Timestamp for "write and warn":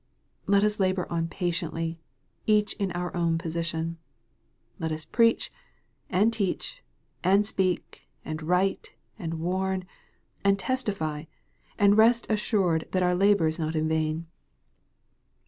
8.41-9.85